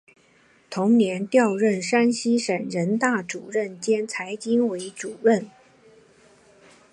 [0.67, 5.47] 同年调任山西省人大副主任兼财经委员会主任。